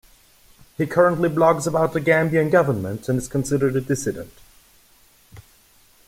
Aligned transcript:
He 0.77 0.87
currently 0.87 1.29
blogs 1.29 1.67
about 1.67 1.93
the 1.93 2.01
Gambian 2.01 2.49
government 2.51 3.07
and 3.07 3.19
is 3.19 3.27
considered 3.27 3.75
a 3.75 3.81
"dissident". 3.81 4.33